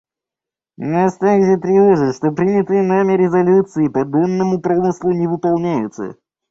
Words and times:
Нас 0.77 1.19
также 1.19 1.57
тревожит, 1.57 2.15
что 2.15 2.31
принятые 2.31 2.81
нами 2.81 3.13
резолюции 3.13 3.87
по 3.87 4.03
донному 4.03 4.59
промыслу 4.59 5.11
не 5.11 5.27
выполняются. 5.27 6.15